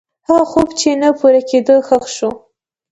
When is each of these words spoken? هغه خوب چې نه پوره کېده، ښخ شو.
هغه 0.27 0.45
خوب 0.51 0.67
چې 0.79 0.89
نه 1.01 1.09
پوره 1.19 1.41
کېده، 1.49 1.75
ښخ 1.87 2.05
شو. 2.15 2.29